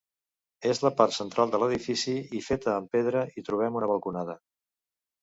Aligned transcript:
En 0.69 0.79
la 0.85 0.91
part 1.01 1.13
central 1.17 1.53
de 1.53 1.59
l'edifici, 1.65 2.15
i 2.41 2.41
feta 2.49 2.75
amb 2.79 2.93
pedra, 2.97 3.25
hi 3.37 3.49
trobem 3.53 3.81
una 3.85 3.95
balconada. 3.97 4.43